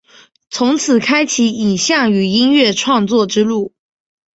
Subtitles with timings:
[0.49, 3.71] 从此开启影像与音乐创作之路。